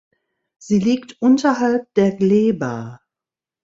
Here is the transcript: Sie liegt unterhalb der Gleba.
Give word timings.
Sie 0.57 0.79
liegt 0.79 1.21
unterhalb 1.21 1.93
der 1.93 2.15
Gleba. 2.15 3.01